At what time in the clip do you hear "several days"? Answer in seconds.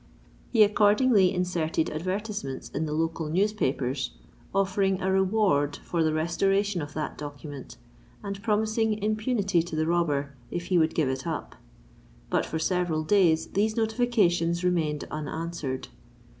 12.57-13.49